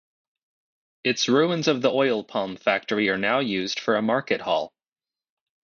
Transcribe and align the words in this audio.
Its 1.03 1.29
ruins 1.29 1.67
of 1.67 1.83
the 1.83 1.91
oil 1.93 2.23
palm 2.23 2.57
factory 2.57 3.07
are 3.09 3.19
now 3.19 3.37
used 3.37 3.79
for 3.79 3.95
a 3.95 4.01
market 4.01 4.41
hall. 4.41 4.73